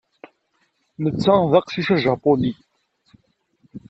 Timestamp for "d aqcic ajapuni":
1.51-2.53